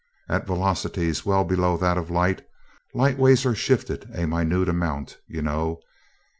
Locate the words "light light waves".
2.09-3.45